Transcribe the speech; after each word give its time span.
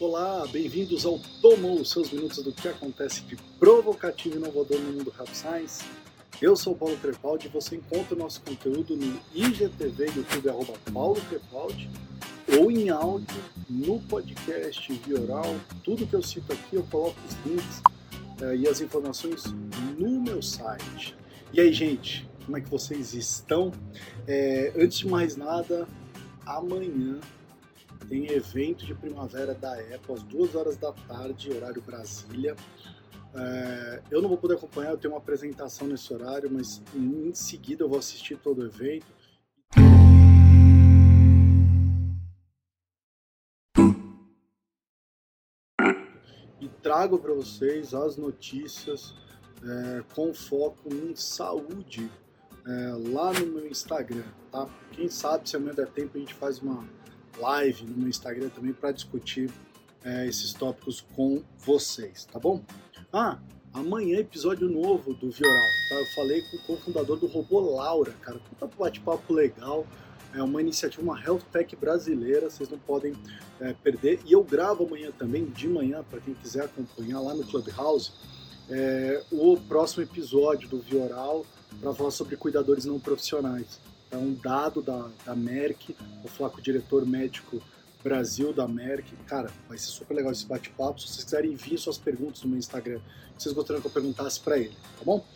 Olá, 0.00 0.44
bem-vindos 0.50 1.06
ao 1.06 1.20
Tomou, 1.40 1.84
seus 1.84 2.10
minutos 2.10 2.42
do 2.42 2.50
que 2.52 2.66
acontece 2.66 3.20
de 3.22 3.36
provocativo 3.60 4.34
e 4.34 4.38
inovador 4.38 4.80
no 4.80 4.92
mundo 4.92 5.14
Rap 5.16 5.32
Science. 5.32 5.84
Eu 6.42 6.56
sou 6.56 6.72
o 6.72 6.76
Paulo 6.76 6.96
Crepaldi 6.96 7.46
e 7.46 7.48
você 7.48 7.76
encontra 7.76 8.16
o 8.16 8.18
nosso 8.18 8.40
conteúdo 8.40 8.96
no 8.96 9.20
IGTV, 9.32 10.06
YouTube, 10.06 10.48
arroba 10.48 10.72
Paulo 10.92 11.20
Crepaldi, 11.28 11.88
ou 12.58 12.72
em 12.72 12.90
áudio, 12.90 13.40
no 13.70 14.00
podcast, 14.00 14.92
via 14.92 15.20
oral. 15.20 15.54
Tudo 15.84 16.08
que 16.08 16.14
eu 16.14 16.22
cito 16.24 16.52
aqui 16.52 16.74
eu 16.74 16.82
coloco 16.90 17.16
os 17.28 17.46
links 17.46 17.78
uh, 18.42 18.52
e 18.52 18.66
as 18.66 18.80
informações 18.80 19.44
no 19.96 20.20
meu 20.20 20.42
site. 20.42 21.16
E 21.52 21.60
aí, 21.60 21.72
gente, 21.72 22.28
como 22.44 22.56
é 22.56 22.60
que 22.60 22.68
vocês 22.68 23.14
estão? 23.14 23.70
É, 24.26 24.72
antes 24.76 24.98
de 24.98 25.06
mais 25.06 25.36
nada, 25.36 25.86
amanhã 26.44 27.20
tem 28.08 28.30
evento 28.30 28.84
de 28.84 28.94
primavera 28.94 29.54
da 29.54 29.72
Apple 29.72 30.14
às 30.14 30.22
duas 30.22 30.54
horas 30.54 30.76
da 30.76 30.92
tarde, 30.92 31.52
horário 31.52 31.82
Brasília. 31.82 32.54
É, 33.34 34.02
eu 34.10 34.22
não 34.22 34.28
vou 34.28 34.38
poder 34.38 34.54
acompanhar, 34.54 34.90
eu 34.90 34.98
tenho 34.98 35.12
uma 35.12 35.18
apresentação 35.18 35.88
nesse 35.88 36.12
horário, 36.12 36.48
mas 36.50 36.82
em 36.94 37.34
seguida 37.34 37.82
eu 37.82 37.88
vou 37.88 37.98
assistir 37.98 38.36
todo 38.36 38.62
o 38.62 38.66
evento. 38.66 39.06
E 46.60 46.68
trago 46.80 47.18
para 47.18 47.34
vocês 47.34 47.92
as 47.92 48.16
notícias 48.16 49.14
é, 49.62 50.04
com 50.14 50.32
foco 50.32 50.88
em 50.94 51.16
saúde 51.16 52.10
é, 52.66 53.10
lá 53.12 53.32
no 53.32 53.46
meu 53.46 53.66
Instagram, 53.66 54.24
tá? 54.50 54.68
Quem 54.92 55.08
sabe 55.08 55.48
se 55.48 55.56
amanhã 55.56 55.74
der 55.74 55.88
tempo 55.88 56.16
a 56.16 56.20
gente 56.20 56.34
faz 56.34 56.60
uma 56.60 56.88
live 57.38 57.84
no 57.84 57.96
meu 57.96 58.08
Instagram 58.08 58.48
também 58.48 58.72
para 58.72 58.92
discutir 58.92 59.50
é, 60.04 60.26
esses 60.26 60.52
tópicos 60.52 61.04
com 61.14 61.42
vocês, 61.58 62.26
tá 62.26 62.38
bom? 62.38 62.62
Ah, 63.12 63.38
amanhã 63.72 64.18
episódio 64.18 64.68
novo 64.68 65.14
do 65.14 65.30
Vioral, 65.30 65.66
tá? 65.88 65.94
Eu 65.96 66.06
falei 66.14 66.42
com 66.42 66.56
o 66.56 66.60
cofundador 66.66 67.18
do 67.18 67.26
Robô 67.26 67.60
Laura, 67.60 68.12
cara, 68.20 68.38
puta 68.38 68.66
bate-papo 68.76 69.32
legal, 69.32 69.86
é 70.34 70.42
uma 70.42 70.60
iniciativa, 70.60 71.02
uma 71.02 71.20
health 71.20 71.42
tech 71.52 71.74
brasileira, 71.76 72.50
vocês 72.50 72.68
não 72.68 72.78
podem 72.78 73.14
é, 73.60 73.72
perder. 73.72 74.20
E 74.26 74.32
eu 74.32 74.42
gravo 74.42 74.84
amanhã 74.84 75.10
também, 75.16 75.46
de 75.46 75.68
manhã, 75.68 76.04
para 76.08 76.20
quem 76.20 76.34
quiser 76.34 76.64
acompanhar 76.64 77.20
lá 77.20 77.34
no 77.34 77.44
Clubhouse, 77.44 78.12
é, 78.68 79.22
o 79.30 79.56
próximo 79.56 80.02
episódio 80.02 80.68
do 80.68 80.80
Vioral 80.80 81.46
para 81.80 81.94
falar 81.94 82.10
sobre 82.10 82.36
cuidadores 82.36 82.84
não 82.84 82.98
profissionais. 82.98 83.80
É 84.14 84.16
um 84.16 84.32
dado 84.32 84.80
da, 84.80 85.10
da 85.26 85.34
Merck, 85.34 85.96
vou 86.22 86.30
falar 86.30 86.50
com 86.50 86.58
o 86.58 86.62
diretor 86.62 87.04
médico 87.04 87.60
Brasil 88.00 88.52
da 88.52 88.68
Merck. 88.68 89.16
Cara, 89.26 89.50
vai 89.68 89.76
ser 89.76 89.86
super 89.86 90.14
legal 90.14 90.30
esse 90.30 90.46
bate-papo. 90.46 91.00
Se 91.00 91.08
vocês 91.08 91.24
quiserem 91.24 91.52
enviar 91.52 91.78
suas 91.78 91.98
perguntas 91.98 92.42
no 92.44 92.50
meu 92.50 92.58
Instagram, 92.58 93.00
vocês 93.36 93.52
gostariam 93.52 93.80
que 93.80 93.88
eu 93.88 93.90
perguntasse 93.90 94.38
para 94.38 94.56
ele, 94.56 94.76
tá 94.96 95.04
bom? 95.04 95.26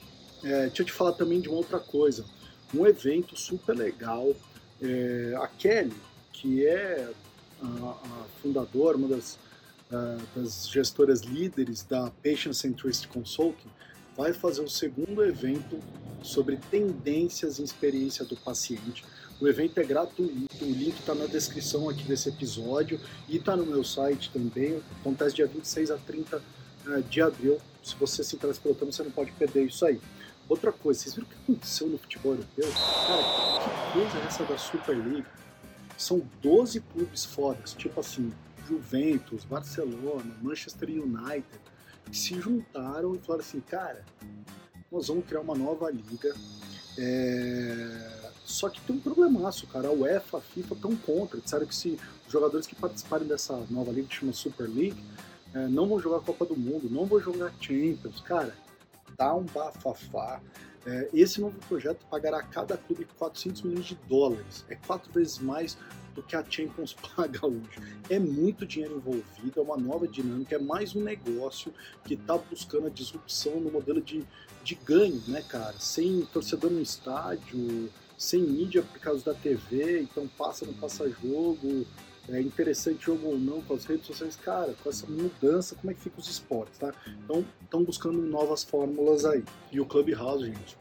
É, 0.45 0.67
deixa 0.67 0.83
eu 0.83 0.87
te 0.87 0.93
falar 0.93 1.13
também 1.15 1.41
de 1.41 1.49
uma 1.49 1.59
outra 1.59 1.81
coisa. 1.81 2.25
Um 2.73 2.87
evento 2.87 3.37
super 3.37 3.75
legal. 3.75 4.33
É, 4.81 5.35
a 5.37 5.49
Kelly, 5.49 5.97
que 6.33 6.65
é 6.65 7.11
a, 7.61 7.67
a 7.67 8.27
fundadora, 8.41 8.97
uma 8.97 9.09
das, 9.09 9.41
a, 9.91 10.19
das 10.37 10.69
gestoras 10.69 11.23
líderes 11.23 11.83
da 11.83 12.13
Patient 12.23 12.55
Centricity 12.55 13.09
Consulting, 13.09 13.71
vai 14.19 14.33
fazer 14.33 14.63
o 14.63 14.69
segundo 14.69 15.25
evento 15.25 15.79
sobre 16.25 16.57
tendências 16.57 17.61
em 17.61 17.63
experiência 17.63 18.25
do 18.25 18.37
paciente. 18.37 19.05
O 19.41 19.47
evento 19.47 19.79
é 19.79 19.85
gratuito, 19.85 20.65
o 20.65 20.69
link 20.69 20.99
está 20.99 21.15
na 21.15 21.27
descrição 21.27 21.89
aqui 21.89 22.03
desse 22.03 22.29
episódio 22.29 23.01
e 23.29 23.37
está 23.37 23.57
no 23.57 23.65
meu 23.65 23.85
site 23.85 24.29
também. 24.33 24.83
Acontece 25.01 25.37
dia 25.37 25.47
26 25.47 25.93
a 25.93 25.97
30 25.97 26.43
eh, 26.89 27.01
de 27.09 27.23
abril. 27.23 27.59
Se 27.81 27.95
você 27.95 28.25
se 28.25 28.35
interessa 28.35 28.61
pelo 28.61 28.75
tema, 28.75 28.91
você 28.91 29.05
não 29.05 29.13
pode 29.13 29.31
perder 29.31 29.67
isso 29.67 29.87
aí. 29.87 30.01
Outra 30.49 30.73
coisa, 30.73 30.99
vocês 30.99 31.15
viram 31.15 31.29
o 31.29 31.31
que 31.31 31.37
aconteceu 31.45 31.87
no 31.87 31.97
futebol 31.99 32.33
europeu? 32.33 32.69
Cara, 32.73 33.23
que 33.63 33.93
coisa 33.93 34.19
é 34.19 34.27
essa 34.27 34.43
da 34.43 34.59
Super 34.59 34.97
League? 34.97 35.27
São 35.97 36.29
12 36.43 36.81
clubes 36.81 37.25
fodas, 37.25 37.73
tipo 37.73 38.01
assim, 38.01 38.33
Juventus, 38.67 39.45
Barcelona, 39.45 40.37
Manchester 40.43 40.89
United, 40.89 41.61
se 42.13 42.41
juntaram 42.41 43.15
e 43.15 43.19
falaram 43.19 43.45
assim, 43.45 43.61
cara, 43.61 44.05
nós 44.91 45.09
vamos 45.09 45.27
criar 45.27 45.41
uma 45.41 45.55
nova 45.55 45.91
liga. 45.91 46.35
É... 46.97 48.31
Só 48.45 48.69
que 48.71 48.81
tem 48.81 48.97
um 48.97 49.01
problemaço, 49.01 49.67
cara. 49.67 49.89
A 49.89 49.93
UEFA, 49.93 50.39
a 50.39 50.41
FIFA 50.41 50.75
estão 50.75 50.97
contra. 50.97 51.41
Disseram 51.41 51.67
que 51.67 51.75
se 51.75 51.99
os 52.27 52.33
jogadores 52.33 52.67
que 52.67 52.75
participarem 52.75 53.29
dessa 53.29 53.55
nova 53.71 53.93
liga, 53.93 54.09
que 54.09 54.15
chama 54.15 54.33
Super 54.33 54.69
League, 54.69 55.03
é, 55.55 55.67
não 55.69 55.87
vão 55.87 56.01
jogar 56.01 56.21
Copa 56.21 56.47
do 56.47 56.57
Mundo, 56.57 56.89
não 56.91 57.05
vão 57.05 57.21
jogar 57.21 57.53
Champions. 57.61 58.21
Cara, 58.21 58.55
dá 59.17 59.35
um 59.35 59.45
bafafá. 59.45 60.41
É, 60.89 61.07
esse 61.13 61.39
novo 61.39 61.55
projeto 61.69 62.07
pagará 62.11 62.39
a 62.39 62.43
cada 62.43 62.79
clube 62.79 63.07
400 63.19 63.61
milhões 63.61 63.85
de 63.85 63.95
dólares. 64.09 64.65
É 64.71 64.75
quatro 64.75 65.13
vezes 65.13 65.39
mais 65.39 65.77
do 66.15 66.23
que 66.23 66.35
a 66.35 66.43
Champions 66.43 66.95
paga 67.15 67.47
hoje. 67.47 67.99
É 68.09 68.19
muito 68.19 68.65
dinheiro 68.65 68.97
envolvido, 68.97 69.61
é 69.61 69.61
uma 69.61 69.77
nova 69.77 70.09
dinâmica, 70.09 70.57
é 70.57 70.59
mais 70.59 70.97
um 70.97 71.03
negócio 71.03 71.75
que 72.05 72.15
está 72.15 72.39
buscando 72.39 72.87
a 72.87 72.91
disrupção 72.91 73.61
no 73.61 73.71
modelo 73.71 74.01
de, 74.01 74.25
de 74.65 74.75
ganho, 74.77 75.23
né, 75.29 75.43
cara? 75.43 75.79
Sem 75.79 76.23
torcedor 76.33 76.71
no 76.71 76.81
estádio, 76.81 77.91
sem 78.17 78.41
mídia 78.41 78.83
por 78.83 78.99
causa 78.99 79.23
da 79.27 79.35
TV, 79.35 80.01
então 80.01 80.27
passa, 80.39 80.65
não 80.65 80.73
passa 80.73 81.07
jogo, 81.11 81.87
é 82.31 82.41
interessante 82.41 83.07
jogo 83.07 83.29
ou 83.29 83.39
não 83.39 83.63
com 83.63 83.75
as 83.75 83.85
redes 83.85 84.07
sociais, 84.07 84.37
cara, 84.37 84.75
com 84.83 84.91
essa 84.91 85.07
mudança, 85.07 85.75
como 85.75 85.91
é 85.91 85.95
que 85.95 86.01
fica 86.01 86.21
os 86.21 86.29
esportes, 86.29 86.79
tá? 86.79 86.93
Então, 87.25 87.45
estão 87.63 87.83
buscando 87.83 88.21
novas 88.21 88.63
fórmulas 88.65 89.25
aí. 89.25 89.43
E 89.73 89.81
o 89.81 89.87
Clubhouse, 89.87 90.45
gente, 90.45 90.77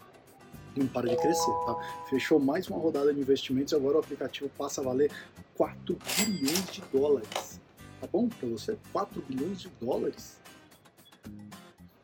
não 0.75 0.87
para 0.87 1.09
de 1.09 1.15
crescer, 1.15 1.51
tá? 1.65 2.05
Fechou 2.09 2.39
mais 2.39 2.67
uma 2.67 2.77
rodada 2.77 3.13
de 3.13 3.19
investimentos 3.19 3.71
e 3.71 3.75
agora 3.75 3.97
o 3.97 3.99
aplicativo 3.99 4.49
passa 4.57 4.81
a 4.81 4.83
valer 4.83 5.11
4 5.55 5.97
bilhões 6.17 6.71
de 6.71 6.81
dólares. 6.91 7.59
Tá 7.99 8.07
bom 8.07 8.27
para 8.27 8.49
você? 8.49 8.77
4 8.91 9.21
bilhões 9.21 9.61
de 9.61 9.69
dólares? 9.81 10.39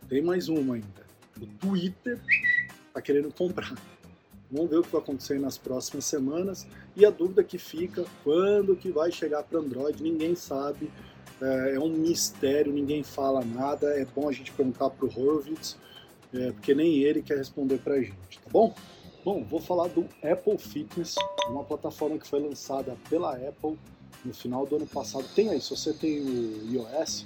Tem 0.08 0.22
mais 0.22 0.48
uma 0.48 0.76
ainda. 0.76 1.06
O 1.40 1.46
Twitter 1.46 2.20
tá 2.94 3.02
querendo 3.02 3.32
comprar. 3.34 3.74
Vamos 4.54 4.70
ver 4.70 4.78
o 4.78 4.84
que 4.84 4.92
vai 4.92 5.02
acontecer 5.02 5.40
nas 5.40 5.58
próximas 5.58 6.06
semanas. 6.06 6.68
E 6.96 7.06
a 7.06 7.10
dúvida 7.10 7.44
que 7.44 7.58
fica, 7.58 8.06
quando 8.24 8.76
que 8.76 8.92
vai 8.92 9.12
chegar 9.12 9.44
para 9.44 9.60
Android? 9.60 10.02
Ninguém 10.02 10.36
sabe. 10.36 10.92
É, 11.42 11.76
é 11.76 11.80
um 11.80 11.90
mistério, 11.90 12.72
ninguém 12.72 13.04
fala 13.04 13.44
nada. 13.44 13.88
É 13.88 14.06
bom 14.06 14.30
a 14.30 14.32
gente 14.32 14.52
perguntar 14.52 14.90
para 14.92 15.06
o 15.06 15.10
Horvitz 15.10 15.78
é, 16.34 16.52
porque 16.52 16.74
nem 16.74 17.04
ele 17.04 17.22
quer 17.22 17.38
responder 17.38 17.78
para 17.78 17.94
a 17.94 18.02
gente, 18.02 18.40
tá 18.44 18.50
bom? 18.52 18.74
Bom, 19.24 19.44
vou 19.44 19.62
falar 19.62 19.88
do 19.88 20.10
Apple 20.24 20.58
Fitness, 20.58 21.16
uma 21.48 21.64
plataforma 21.64 22.18
que 22.18 22.28
foi 22.28 22.42
lançada 22.42 22.98
pela 23.10 23.36
Apple 23.36 23.78
no 24.26 24.34
final 24.34 24.66
do 24.66 24.76
ano 24.76 24.88
passado. 24.88 25.26
Tem 25.36 25.50
aí, 25.50 25.62
se 25.62 25.70
você 25.70 25.94
tem 25.94 26.20
o 26.20 26.74
iOS, 26.74 27.26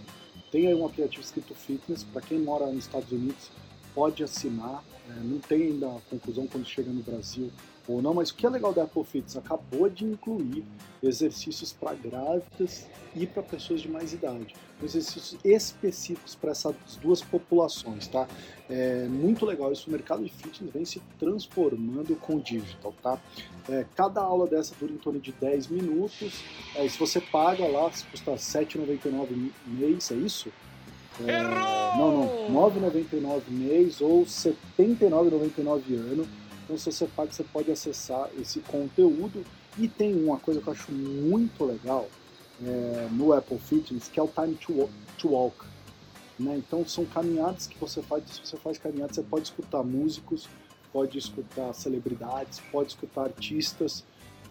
tem 0.51 0.67
aí 0.67 0.75
um 0.75 0.85
aplicativo 0.85 1.23
escrito 1.23 1.55
Fitness, 1.55 2.03
para 2.03 2.21
quem 2.21 2.39
mora 2.39 2.67
nos 2.67 2.85
Estados 2.85 3.11
Unidos, 3.11 3.49
pode 3.97 4.23
assinar. 4.23 4.83
É, 5.09 5.23
não 5.23 5.39
tem 5.39 5.63
ainda 5.63 5.87
a 5.87 5.99
conclusão 6.07 6.45
quando 6.45 6.67
chega 6.67 6.91
no 6.91 7.01
Brasil 7.01 7.49
ou 7.87 7.99
não, 7.99 8.13
mas 8.13 8.29
o 8.29 8.35
que 8.35 8.45
é 8.45 8.49
legal 8.49 8.71
da 8.71 8.83
Apple 8.83 9.03
Fitness? 9.03 9.37
Acabou 9.37 9.89
de 9.89 10.05
incluir 10.05 10.63
exercícios 11.01 11.73
para 11.73 11.95
grávidas 11.95 12.85
e 13.15 13.25
para 13.25 13.41
pessoas 13.41 13.81
de 13.81 13.89
mais 13.89 14.13
idade. 14.13 14.53
Exercícios 14.83 15.39
específicos 15.43 16.35
para 16.35 16.51
essas 16.51 16.75
duas 17.01 17.23
populações, 17.23 18.07
tá? 18.07 18.27
É 18.69 19.05
muito 19.05 19.45
legal 19.45 19.71
isso. 19.71 19.89
O 19.89 19.91
mercado 19.91 20.23
de 20.23 20.31
fitness 20.31 20.71
vem 20.71 20.85
se 20.85 21.01
transformando 21.17 22.15
com 22.17 22.35
o 22.35 22.41
digital, 22.41 22.93
tá? 23.01 23.19
É, 23.67 23.83
cada 23.95 24.21
aula 24.21 24.45
dessa 24.45 24.75
dura 24.79 24.91
em 24.91 24.97
torno 24.97 25.19
de 25.19 25.31
10 25.31 25.69
minutos. 25.69 26.43
É, 26.75 26.87
se 26.87 26.99
você 26.99 27.19
paga 27.19 27.65
lá, 27.65 27.89
custa 28.11 28.31
R$ 28.31 28.37
7,99 28.37 29.51
mês, 29.65 30.11
é 30.11 30.15
isso? 30.15 30.51
É, 31.25 31.97
não, 31.97 32.47
não, 32.49 32.69
R$ 32.69 32.79
9,99 32.79 33.41
mês 33.49 34.01
ou 34.01 34.19
R$ 34.19 34.25
79,99 34.25 35.95
ano 35.95 36.27
então, 36.67 36.77
se 36.77 36.91
você 36.91 37.07
paga, 37.07 37.31
você 37.31 37.45
pode 37.45 37.71
acessar 37.71 38.29
esse 38.37 38.59
conteúdo. 38.59 39.45
E 39.77 39.87
tem 39.87 40.13
uma 40.21 40.37
coisa 40.37 40.59
que 40.59 40.67
eu 40.67 40.73
acho 40.73 40.91
muito 40.91 41.63
legal 41.63 42.09
é, 42.61 43.07
no 43.11 43.31
Apple 43.31 43.57
Fitness, 43.57 44.09
que 44.09 44.19
é 44.19 44.23
o 44.23 44.27
Time 44.27 44.53
to 44.55 44.73
Walk. 44.73 44.93
To 45.17 45.29
walk 45.29 45.65
né? 46.37 46.57
Então, 46.57 46.85
são 46.85 47.05
caminhadas 47.05 47.67
que 47.67 47.79
você 47.79 48.01
faz. 48.01 48.23
Se 48.29 48.41
você 48.45 48.57
faz 48.57 48.77
caminhadas, 48.77 49.15
você 49.15 49.23
pode 49.23 49.45
escutar 49.45 49.81
músicos, 49.81 50.49
pode 50.91 51.17
escutar 51.17 51.71
celebridades, 51.73 52.61
pode 52.69 52.89
escutar 52.89 53.23
artistas, 53.23 54.03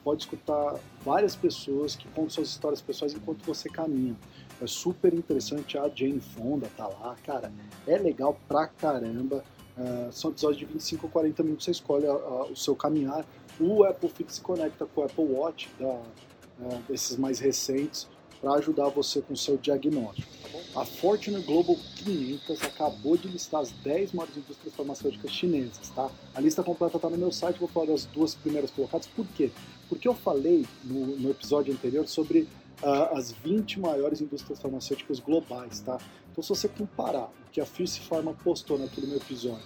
pode 0.02 0.22
escutar 0.22 0.80
várias 1.04 1.36
pessoas 1.36 1.94
que 1.94 2.08
contam 2.08 2.30
suas 2.30 2.48
histórias 2.48 2.80
pessoais 2.80 3.12
enquanto 3.12 3.44
você 3.44 3.68
caminha. 3.68 4.16
É 4.60 4.66
super 4.66 5.12
interessante. 5.12 5.76
A 5.78 5.88
Jane 5.88 6.20
Fonda 6.20 6.68
tá 6.76 6.86
lá, 6.86 7.16
cara. 7.24 7.52
É 7.86 7.96
legal 7.98 8.38
pra 8.48 8.66
caramba. 8.66 9.44
Uh, 9.76 10.10
são 10.10 10.30
episódios 10.30 10.58
de 10.58 10.64
25 10.64 11.06
a 11.06 11.10
40 11.10 11.42
minutos, 11.42 11.64
você 11.66 11.70
escolhe 11.70 12.06
a, 12.06 12.12
a, 12.12 12.44
o 12.44 12.56
seu 12.56 12.74
caminhar. 12.74 13.26
O 13.60 13.84
Apple 13.84 14.08
Fit 14.08 14.32
se 14.32 14.40
conecta 14.40 14.86
com 14.86 15.02
o 15.02 15.04
Apple 15.04 15.24
Watch, 15.24 15.68
da, 15.78 15.86
uh, 15.86 16.82
desses 16.88 17.18
mais 17.18 17.38
recentes, 17.38 18.08
para 18.40 18.54
ajudar 18.54 18.88
você 18.88 19.20
com 19.20 19.34
o 19.34 19.36
seu 19.36 19.58
diagnóstico. 19.58 20.28
Tá 20.72 20.80
a 20.80 20.84
Fortune 20.84 21.42
Global 21.42 21.76
500 21.96 22.62
acabou 22.62 23.16
de 23.16 23.28
listar 23.28 23.62
as 23.62 23.70
10 23.70 24.12
maiores 24.12 24.36
indústrias 24.36 24.74
farmacêuticas 24.74 25.30
chinesas, 25.30 25.88
tá? 25.90 26.10
A 26.34 26.40
lista 26.40 26.62
completa 26.62 26.96
está 26.96 27.08
no 27.08 27.16
meu 27.16 27.32
site, 27.32 27.58
vou 27.58 27.68
falar 27.68 27.86
das 27.86 28.04
duas 28.06 28.34
primeiras 28.34 28.70
colocadas. 28.70 29.06
Por 29.06 29.26
quê? 29.28 29.50
Porque 29.88 30.06
eu 30.06 30.14
falei 30.14 30.66
no, 30.84 31.06
no 31.16 31.30
episódio 31.30 31.72
anterior 31.72 32.06
sobre 32.06 32.46
uh, 32.82 33.16
as 33.16 33.32
20 33.32 33.80
maiores 33.80 34.20
indústrias 34.20 34.60
farmacêuticas 34.60 35.20
globais, 35.20 35.80
tá? 35.80 35.98
Então, 36.30 36.42
se 36.42 36.48
você 36.48 36.68
comparar 36.68 37.24
o 37.24 37.50
que 37.50 37.60
a 37.60 37.66
Fierce 37.66 38.00
Pharma 38.00 38.34
postou 38.34 38.78
naquele 38.78 39.06
meu 39.06 39.16
episódio 39.16 39.64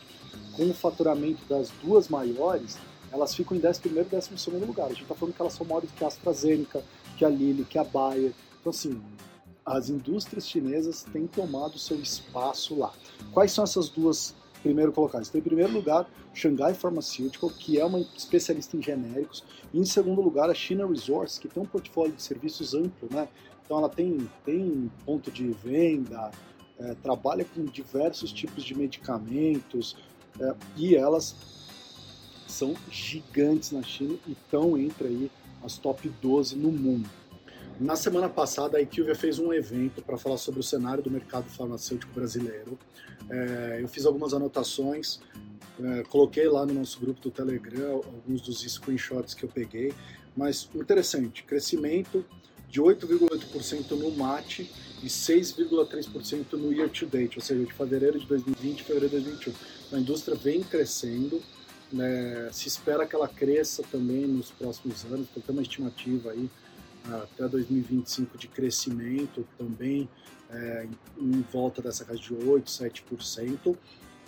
com 0.57 0.71
o 0.71 0.75
faturamento 0.75 1.45
das 1.47 1.71
duas 1.83 2.09
maiores, 2.09 2.79
elas 3.12 3.35
ficam 3.35 3.57
em 3.57 3.61
11 3.61 3.81
e 3.85 3.89
12 3.89 4.51
lugar. 4.65 4.87
A 4.87 4.89
gente 4.91 5.03
está 5.03 5.15
falando 5.15 5.35
que 5.35 5.41
elas 5.41 5.53
são 5.53 5.67
maiores 5.67 5.91
que 5.91 6.05
a 6.05 6.07
AstraZeneca, 6.07 6.85
que 7.17 7.25
a 7.25 7.29
Lilly, 7.29 7.65
que 7.65 7.79
a 7.79 7.85
Bayer. 7.85 8.33
Então, 8.61 8.71
assim, 8.71 9.01
as 9.67 9.89
indústrias 9.89 10.49
chinesas 10.49 11.03
têm 11.03 11.27
tomado 11.27 11.79
seu 11.79 12.01
espaço 12.01 12.79
lá. 12.79 12.93
Quais 13.33 13.53
são 13.53 13.65
essas 13.65 13.89
duas 13.89 14.35
primeiro 14.62 14.93
colocadas? 14.93 15.29
Então, 15.29 15.41
em 15.41 15.45
primeiro 15.45 15.73
lugar, 15.73 16.09
Shanghai 16.35 16.75
Pharmaceutical, 16.75 17.51
que 17.51 17.79
é 17.79 17.85
uma 17.85 18.01
especialista 18.17 18.77
em 18.77 18.83
genéricos, 18.83 19.45
e 19.73 19.79
em 19.79 19.85
segundo 19.85 20.21
lugar, 20.21 20.51
a 20.51 20.55
China 20.55 20.87
Resource, 20.87 21.41
que 21.41 21.49
tem 21.49 21.62
um 21.62 21.67
portfólio 21.67 22.12
de 22.12 22.23
serviços 22.23 22.75
amplo, 22.75 23.09
né? 23.11 23.29
Então, 23.65 23.79
ela 23.79 23.89
tem, 23.89 24.29
tem 24.45 24.91
ponto 25.05 25.31
de 25.31 25.49
venda, 25.49 26.31
é, 26.79 26.95
trabalha 26.95 27.45
com 27.45 27.65
diversos 27.65 28.33
tipos 28.33 28.65
de 28.65 28.75
medicamentos, 28.77 29.97
é, 30.41 30.55
e 30.77 30.97
elas 30.97 31.35
são 32.47 32.75
gigantes 32.91 33.71
na 33.71 33.83
China 33.83 34.17
e 34.27 34.33
estão 34.33 34.77
entre 34.77 35.07
aí 35.07 35.31
as 35.62 35.79
top 35.79 36.09
12 36.21 36.57
no 36.57 36.73
mundo. 36.73 37.20
Na 37.81 37.97
semana 37.97 38.29
passada, 38.29 38.77
a 38.77 38.82
IQVIA 38.82 39.15
fez 39.15 39.38
um 39.38 39.55
evento 39.55 40.03
para 40.03 40.19
falar 40.19 40.37
sobre 40.37 40.61
o 40.61 40.62
cenário 40.62 41.03
do 41.03 41.11
mercado 41.11 41.49
farmacêutico 41.49 42.12
brasileiro. 42.12 42.79
É, 43.31 43.79
eu 43.81 43.88
fiz 43.88 44.05
algumas 44.05 44.35
anotações, 44.35 45.19
é, 45.82 46.03
coloquei 46.03 46.47
lá 46.47 46.67
no 46.67 46.75
nosso 46.75 47.00
grupo 47.00 47.19
do 47.23 47.31
Telegram 47.31 47.94
alguns 47.94 48.43
dos 48.43 48.61
screenshots 48.61 49.32
que 49.32 49.44
eu 49.44 49.49
peguei, 49.49 49.94
mas 50.37 50.69
interessante, 50.75 51.43
crescimento 51.43 52.23
de 52.69 52.82
8,8% 52.82 53.93
no 53.93 54.11
MAT 54.11 54.71
e 55.03 55.06
6,3% 55.06 56.53
no 56.53 56.75
year 56.75 56.91
to 56.91 57.06
date, 57.06 57.38
ou 57.38 57.43
seja, 57.43 57.65
de 57.65 57.73
fevereiro 57.73 58.21
de 58.21 58.26
2020 58.26 58.83
a 58.83 58.85
fevereiro 58.85 59.09
de 59.09 59.25
2021. 59.25 59.97
A 59.97 59.99
indústria 59.99 60.37
vem 60.37 60.62
crescendo, 60.62 61.41
né, 61.91 62.50
se 62.53 62.69
espera 62.69 63.06
que 63.06 63.17
ela 63.17 63.26
cresça 63.26 63.83
também 63.91 64.26
nos 64.26 64.50
próximos 64.50 65.03
anos, 65.06 65.29
então 65.31 65.43
tem 65.43 65.56
uma 65.56 65.62
estimativa 65.62 66.33
aí 66.33 66.50
até 67.05 67.49
2025 67.49 68.37
de 68.37 68.49
crescimento 68.49 69.47
também 69.56 70.08
é, 70.50 70.87
em 71.19 71.41
volta 71.52 71.81
dessa 71.81 72.05
casa 72.05 72.19
de 72.19 72.35
8, 72.35 72.67
7%, 72.67 73.76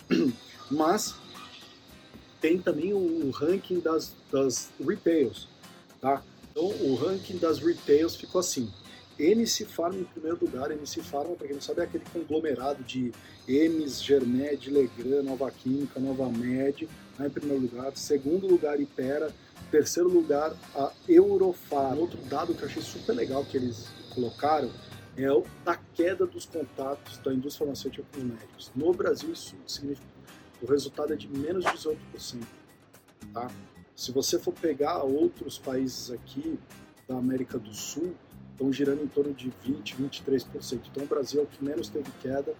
mas 0.71 1.15
tem 2.39 2.57
também 2.59 2.93
o 2.93 3.29
ranking 3.31 3.79
das, 3.79 4.15
das 4.31 4.69
retails, 4.85 5.47
tá? 6.01 6.21
Então 6.51 6.65
o 6.65 6.95
ranking 6.95 7.37
das 7.37 7.59
retails 7.59 8.15
ficou 8.15 8.39
assim, 8.39 8.71
NC 9.17 9.65
Pharma 9.65 9.99
em 9.99 10.03
primeiro 10.03 10.37
lugar, 10.41 10.71
NC 10.71 11.01
Pharma, 11.01 11.35
para 11.35 11.47
quem 11.47 11.55
não 11.55 11.61
sabe, 11.61 11.81
é 11.81 11.83
aquele 11.83 12.03
conglomerado 12.11 12.83
de 12.83 13.11
Emis, 13.47 14.01
Germed, 14.03 14.69
Legrand, 14.69 15.23
Nova 15.23 15.49
Química, 15.51 15.99
Nova 15.99 16.29
Med, 16.29 16.87
né, 17.17 17.27
em 17.27 17.29
primeiro 17.29 17.61
lugar. 17.61 17.91
Segundo 17.95 18.47
lugar, 18.47 18.79
Ipera, 18.79 19.31
terceiro 19.71 20.09
lugar, 20.09 20.53
a 20.75 20.91
Eurofar. 21.07 21.97
Outro 21.97 22.19
dado 22.23 22.53
que 22.53 22.63
eu 22.63 22.67
achei 22.67 22.81
super 22.81 23.13
legal 23.13 23.43
que 23.45 23.57
eles 23.57 23.87
colocaram 24.13 24.69
é 25.15 25.31
o 25.31 25.43
da 25.63 25.77
queda 25.93 26.25
dos 26.25 26.45
contatos 26.45 27.17
da 27.19 27.33
indústria 27.33 27.65
farmacêutica 27.65 28.05
com 28.11 28.19
os 28.19 28.25
médicos. 28.25 28.71
No 28.75 28.93
Brasil, 28.93 29.31
isso 29.31 29.55
significa 29.67 30.13
o 30.63 30.65
resultado 30.65 31.11
é 31.11 31.15
de 31.15 31.27
menos 31.27 31.65
18%. 31.65 32.41
Tá? 33.33 33.51
Se 33.95 34.11
você 34.11 34.39
for 34.39 34.53
pegar 34.53 35.03
outros 35.03 35.59
países 35.59 36.09
aqui 36.09 36.57
da 37.07 37.17
América 37.17 37.59
do 37.59 37.73
Sul, 37.73 38.15
estão 38.51 38.71
girando 38.71 39.03
em 39.03 39.07
torno 39.07 39.33
de 39.33 39.51
20, 39.61 39.97
23%. 39.97 40.79
Então 40.89 41.03
o 41.03 41.07
Brasil 41.07 41.41
é 41.41 41.43
o 41.43 41.47
que 41.47 41.63
menos 41.63 41.89
teve 41.89 42.09
queda, 42.21 42.55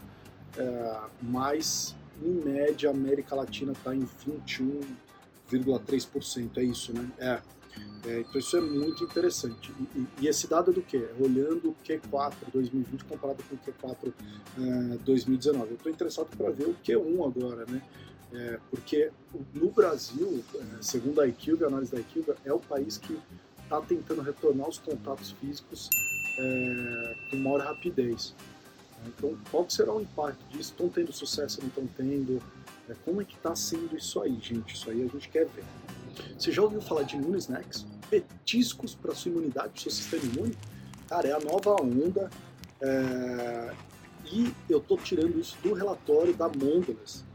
é, 0.57 0.99
mas 1.21 1.95
em 2.25 2.43
média 2.43 2.89
a 2.89 2.93
América 2.93 3.35
Latina 3.35 3.71
está 3.71 3.95
em 3.95 4.07
21 4.25 4.81
0,3%, 5.51 6.57
é 6.57 6.63
isso, 6.63 6.93
né? 6.93 7.09
É. 7.19 7.41
é. 8.09 8.19
Então 8.21 8.39
isso 8.39 8.57
é 8.57 8.61
muito 8.61 9.03
interessante. 9.03 9.71
E, 9.79 9.99
e, 9.99 10.07
e 10.21 10.27
esse 10.27 10.47
dado 10.47 10.71
é 10.71 10.73
do 10.73 10.81
quê? 10.81 10.97
É 10.97 11.23
olhando 11.23 11.69
o 11.69 11.75
Q4 11.85 12.33
2020 12.51 13.05
comparado 13.05 13.43
com 13.43 13.55
o 13.55 13.59
Q4 13.59 14.13
é, 14.93 14.97
2019. 14.99 15.69
Eu 15.69 15.75
estou 15.75 15.91
interessado 15.91 16.35
para 16.35 16.49
ver 16.49 16.67
o 16.67 16.75
Q1 16.75 17.27
agora, 17.27 17.65
né? 17.65 17.81
É, 18.33 18.59
porque 18.71 19.11
no 19.53 19.69
Brasil, 19.69 20.43
é, 20.55 20.81
segundo 20.81 21.21
a 21.21 21.27
IQVIA, 21.27 21.67
a 21.67 21.69
análise 21.69 21.91
da 21.91 21.99
IQVIA, 21.99 22.35
é 22.43 22.51
o 22.51 22.59
país 22.59 22.97
que 22.97 23.19
está 23.63 23.79
tentando 23.81 24.21
retornar 24.21 24.67
os 24.67 24.79
contatos 24.79 25.31
físicos 25.33 25.87
é, 26.39 27.15
com 27.29 27.37
maior 27.37 27.61
rapidez. 27.61 28.35
Então, 29.07 29.37
qual 29.51 29.69
será 29.69 29.93
o 29.93 30.01
impacto 30.01 30.43
disso? 30.49 30.71
Estão 30.71 30.89
tendo 30.89 31.11
sucesso, 31.11 31.59
não 31.61 31.67
estão 31.67 31.87
tendo? 31.87 32.41
É, 32.89 32.93
como 33.05 33.21
é 33.21 33.25
que 33.25 33.35
está 33.35 33.55
sendo 33.55 33.95
isso 33.95 34.21
aí, 34.21 34.37
gente? 34.41 34.75
Isso 34.75 34.89
aí 34.89 35.01
a 35.01 35.07
gente 35.07 35.29
quer 35.29 35.45
ver. 35.47 35.63
Você 36.37 36.51
já 36.51 36.61
ouviu 36.61 36.81
falar 36.81 37.03
de 37.03 37.15
Immune 37.15 37.37
Snacks? 37.37 37.85
Petiscos 38.09 38.93
para 38.95 39.15
sua 39.15 39.31
imunidade, 39.31 39.69
para 39.69 39.81
seu 39.81 39.91
sistema 39.91 40.23
imune? 40.23 40.57
Cara, 41.07 41.27
é 41.27 41.31
a 41.31 41.39
nova 41.39 41.75
onda. 41.81 42.29
É... 42.81 43.73
E 44.31 44.53
eu 44.69 44.79
estou 44.79 44.97
tirando 44.97 45.39
isso 45.39 45.57
do 45.61 45.73
relatório 45.73 46.33
da 46.33 46.47
Mondelez, 46.47 47.25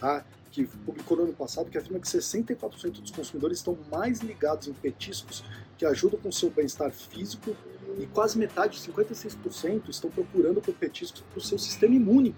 tá? 0.00 0.24
que 0.50 0.66
publicou 0.66 1.16
no 1.16 1.22
ano 1.24 1.32
passado, 1.32 1.70
que 1.70 1.78
afirma 1.78 2.00
que 2.00 2.08
64% 2.08 3.00
dos 3.00 3.10
consumidores 3.10 3.58
estão 3.58 3.78
mais 3.90 4.20
ligados 4.20 4.66
em 4.66 4.72
petiscos 4.72 5.44
que 5.76 5.86
ajudam 5.86 6.18
com 6.18 6.32
seu 6.32 6.50
bem-estar 6.50 6.90
físico 6.90 7.56
e 7.98 8.06
quase 8.06 8.38
metade, 8.38 8.78
56%, 8.78 9.88
estão 9.88 10.10
procurando 10.10 10.60
por 10.60 10.74
petiscos 10.74 11.20
para 11.20 11.38
o 11.38 11.42
seu 11.42 11.58
sistema 11.58 11.94
imune. 11.94 12.34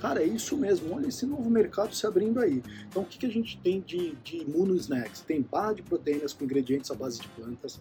Cara, 0.00 0.22
é 0.22 0.26
isso 0.26 0.56
mesmo. 0.56 0.94
Olha 0.94 1.06
esse 1.06 1.26
novo 1.26 1.48
mercado 1.50 1.94
se 1.94 2.06
abrindo 2.06 2.40
aí. 2.40 2.62
Então, 2.88 3.02
o 3.02 3.06
que, 3.06 3.18
que 3.18 3.26
a 3.26 3.30
gente 3.30 3.58
tem 3.58 3.80
de, 3.80 4.16
de 4.24 4.38
immuno-snacks? 4.38 5.20
Tem 5.20 5.42
barra 5.42 5.74
de 5.74 5.82
proteínas 5.82 6.32
com 6.32 6.44
ingredientes 6.44 6.90
à 6.90 6.94
base 6.94 7.20
de 7.20 7.28
plantas. 7.28 7.78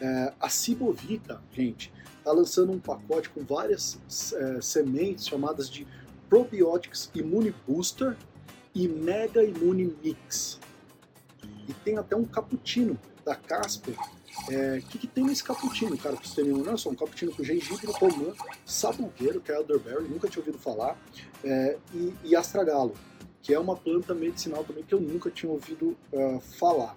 É, 0.00 0.32
a 0.38 0.48
Cibovita, 0.50 1.42
gente, 1.52 1.90
está 2.18 2.32
lançando 2.32 2.70
um 2.70 2.78
pacote 2.78 3.30
com 3.30 3.42
várias 3.42 3.98
é, 4.34 4.60
sementes 4.60 5.26
chamadas 5.26 5.70
de 5.70 5.86
Probiotics 6.28 7.10
Immune 7.14 7.54
Booster 7.66 8.16
e 8.74 8.86
Mega 8.86 9.42
Immune 9.42 9.96
Mix. 10.02 10.60
E 11.66 11.72
tem 11.72 11.96
até 11.96 12.14
um 12.14 12.24
cappuccino 12.24 12.98
da 13.24 13.34
Casper 13.34 13.96
o 14.48 14.52
é, 14.52 14.82
que, 14.88 14.98
que, 14.98 15.06
tem 15.06 15.24
nesse 15.24 15.44
cappuccino, 15.44 15.96
cara, 15.96 16.16
que 16.16 16.28
você 16.28 16.42
tem 16.42 16.52
não 16.52 16.72
é 16.72 16.76
só 16.76 16.90
um 16.90 16.94
cappuccino 16.94 17.32
com 17.32 17.44
gengibre, 17.44 17.86
romã, 17.86 18.32
sabugueiro, 18.66 19.40
que 19.40 19.52
é 19.52 19.54
elderberry, 19.54 20.08
nunca 20.08 20.28
tinha 20.28 20.40
ouvido 20.40 20.58
falar, 20.58 20.98
é, 21.44 21.78
e, 21.94 22.14
e 22.24 22.36
astragalo, 22.36 22.94
que 23.40 23.54
é 23.54 23.58
uma 23.58 23.76
planta 23.76 24.12
medicinal 24.12 24.64
também 24.64 24.82
que 24.82 24.94
eu 24.94 25.00
nunca 25.00 25.30
tinha 25.30 25.50
ouvido 25.50 25.96
uh, 26.12 26.40
falar. 26.58 26.96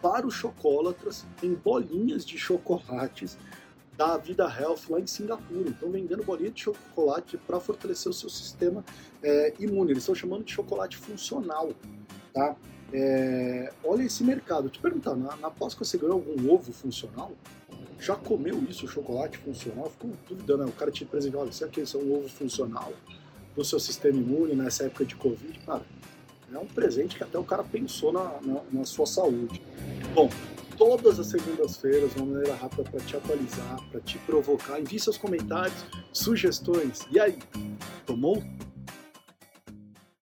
Para 0.00 0.26
os 0.26 0.34
chocolatras, 0.34 1.26
tem 1.40 1.54
bolinhas 1.54 2.24
de 2.24 2.38
chocolates 2.38 3.36
da 3.96 4.16
Vida 4.16 4.44
Health 4.44 4.82
lá 4.88 5.00
em 5.00 5.06
Singapura. 5.08 5.68
Então, 5.68 5.90
vendendo 5.90 6.22
bolinha 6.22 6.52
de 6.52 6.62
chocolate 6.62 7.36
para 7.36 7.58
fortalecer 7.58 8.08
o 8.08 8.14
seu 8.14 8.30
sistema 8.30 8.84
é, 9.20 9.52
imune. 9.58 9.90
Eles 9.90 10.04
estão 10.04 10.14
chamando 10.14 10.44
de 10.44 10.52
chocolate 10.52 10.96
funcional, 10.96 11.72
tá? 12.32 12.54
É, 12.92 13.72
olha 13.84 14.02
esse 14.02 14.24
mercado. 14.24 14.68
Te 14.68 14.78
perguntar, 14.78 15.14
na, 15.14 15.36
na 15.36 15.50
Páscoa 15.50 15.84
você 15.84 15.98
ganhou 15.98 16.14
algum 16.14 16.50
ovo 16.52 16.72
funcional? 16.72 17.32
Já 18.00 18.14
comeu 18.14 18.62
isso, 18.68 18.86
chocolate 18.86 19.38
funcional? 19.38 19.90
Ficou 19.90 20.12
duvidando, 20.28 20.64
né? 20.64 20.70
O 20.70 20.72
cara 20.72 20.90
te 20.90 21.04
apresenta, 21.04 21.38
olha, 21.38 21.52
será 21.52 21.70
que 21.70 21.80
é 21.80 21.84
um 21.96 22.14
ovo 22.14 22.28
funcional 22.28 22.92
do 23.56 23.64
seu 23.64 23.80
sistema 23.80 24.16
imune 24.16 24.54
nessa 24.54 24.84
época 24.84 25.04
de 25.04 25.16
Covid? 25.16 25.58
Cara, 25.66 25.82
é 26.52 26.58
um 26.58 26.66
presente 26.66 27.16
que 27.16 27.24
até 27.24 27.38
o 27.38 27.44
cara 27.44 27.64
pensou 27.64 28.12
na, 28.12 28.40
na, 28.40 28.62
na 28.72 28.84
sua 28.84 29.04
saúde. 29.04 29.60
Bom, 30.14 30.30
todas 30.78 31.18
as 31.18 31.26
segundas-feiras, 31.26 32.14
uma 32.16 32.26
maneira 32.26 32.54
rápida 32.54 32.84
para 32.84 33.00
te 33.00 33.16
atualizar, 33.16 33.80
para 33.90 34.00
te 34.00 34.16
provocar. 34.18 34.80
Envie 34.80 35.00
seus 35.00 35.18
comentários, 35.18 35.84
sugestões. 36.12 37.00
E 37.10 37.18
aí, 37.18 37.38
tomou? 38.06 38.42